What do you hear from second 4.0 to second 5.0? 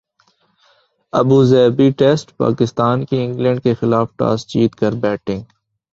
toss جیت کر